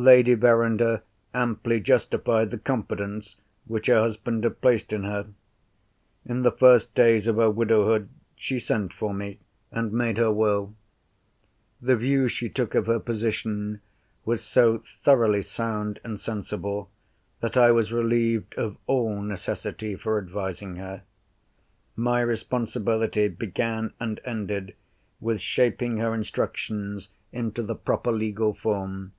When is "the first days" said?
6.42-7.26